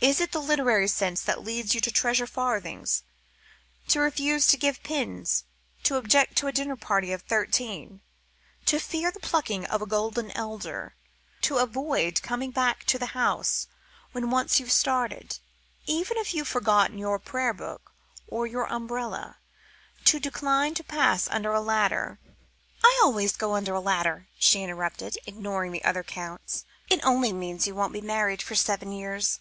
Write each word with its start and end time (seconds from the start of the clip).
Is 0.00 0.20
it 0.20 0.30
the 0.30 0.40
literary 0.40 0.86
sense 0.86 1.22
that 1.22 1.42
leads 1.42 1.74
you 1.74 1.80
to 1.80 1.90
treasure 1.90 2.28
farthings, 2.28 3.02
to 3.88 3.98
refuse 3.98 4.46
to 4.46 4.56
give 4.56 4.84
pins, 4.84 5.42
to 5.82 5.96
object 5.96 6.36
to 6.36 6.46
a 6.46 6.52
dinner 6.52 6.76
party 6.76 7.10
of 7.12 7.22
thirteen, 7.22 8.00
to 8.66 8.78
fear 8.78 9.10
the 9.10 9.18
plucking 9.18 9.66
of 9.66 9.80
the 9.80 9.86
golden 9.86 10.30
elder, 10.36 10.94
to 11.40 11.58
avoid 11.58 12.22
coming 12.22 12.52
back 12.52 12.84
to 12.84 12.96
the 12.98 13.06
house 13.06 13.66
when 14.12 14.30
once 14.30 14.60
you've 14.60 14.70
started, 14.70 15.40
even 15.86 16.16
if 16.18 16.32
you've 16.32 16.46
forgotten 16.46 16.96
your 16.96 17.18
prayer 17.18 17.52
book 17.52 17.90
or 18.28 18.46
your 18.46 18.72
umbrella, 18.72 19.38
to 20.04 20.20
decline 20.20 20.74
to 20.74 20.84
pass 20.84 21.26
under 21.26 21.50
a 21.52 21.60
ladder" 21.60 22.20
"I 22.84 23.00
always 23.02 23.34
go 23.36 23.56
under 23.56 23.74
a 23.74 23.80
ladder," 23.80 24.28
she 24.38 24.62
interrupted, 24.62 25.18
ignoring 25.26 25.72
the 25.72 25.82
other 25.84 26.04
counts; 26.04 26.64
"it 26.88 27.00
only 27.04 27.32
means 27.32 27.66
you 27.66 27.74
won't 27.74 27.92
be 27.92 28.00
married 28.00 28.40
for 28.40 28.54
seven 28.54 28.92
years." 28.92 29.40